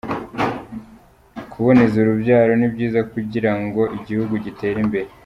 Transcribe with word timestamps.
kuboneza 1.51 1.95
urubyaro 1.99 2.51
nibyiza 2.59 2.99
kugirango 3.13 3.81
igihugu 3.97 4.33
gitere 4.45 4.77
imbere 4.85 5.09